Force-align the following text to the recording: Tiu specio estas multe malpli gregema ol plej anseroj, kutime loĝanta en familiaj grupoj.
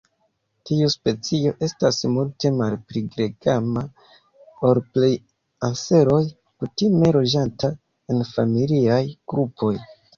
Tiu 0.67 0.85
specio 0.93 1.51
estas 1.67 1.99
multe 2.15 2.51
malpli 2.61 3.05
gregema 3.17 3.85
ol 4.71 4.83
plej 4.97 5.13
anseroj, 5.71 6.21
kutime 6.63 7.17
loĝanta 7.21 7.75
en 8.13 8.29
familiaj 8.37 9.03
grupoj. 9.33 9.77